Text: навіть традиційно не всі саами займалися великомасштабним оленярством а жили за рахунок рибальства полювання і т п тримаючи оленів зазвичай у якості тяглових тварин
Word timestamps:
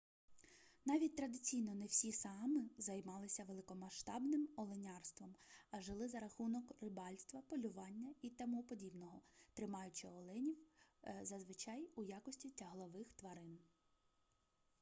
навіть 0.85 1.15
традиційно 1.15 1.75
не 1.75 1.85
всі 1.85 2.11
саами 2.11 2.69
займалися 2.77 3.43
великомасштабним 3.43 4.49
оленярством 4.57 5.35
а 5.71 5.81
жили 5.81 6.07
за 6.07 6.19
рахунок 6.19 6.71
рибальства 6.81 7.41
полювання 7.41 8.13
і 8.21 8.29
т 8.29 8.47
п 8.69 8.75
тримаючи 9.53 10.07
оленів 10.07 10.57
зазвичай 11.21 11.87
у 11.95 12.03
якості 12.03 12.49
тяглових 12.49 13.13
тварин 13.13 13.59